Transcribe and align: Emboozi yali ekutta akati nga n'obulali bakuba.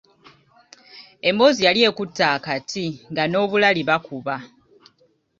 Emboozi 1.29 1.61
yali 1.67 1.79
ekutta 1.89 2.25
akati 2.35 2.85
nga 3.11 3.23
n'obulali 3.27 3.81
bakuba. 3.89 4.35